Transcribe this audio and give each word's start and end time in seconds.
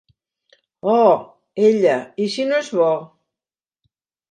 Oh, 0.93 1.11
Ella, 1.67 1.99
i 2.25 2.31
si 2.37 2.49
no 2.53 2.59
és 2.65 2.73
bo! 2.81 2.91